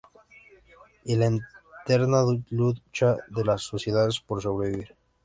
Y 1.03 1.15
la 1.15 1.29
eterna 1.85 2.23
lucha 2.49 3.17
de 3.27 3.45
las 3.45 3.61
sociedades 3.61 4.19
por 4.19 4.41
sobrevivir. 4.41 4.95